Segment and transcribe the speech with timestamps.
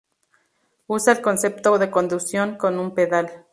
[0.87, 3.45] Usa el concepto de conducción con un pedal.